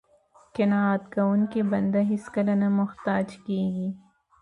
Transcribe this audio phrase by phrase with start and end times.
[0.55, 3.89] قناعت کوونکی بنده هېڅکله نه محتاج کیږي.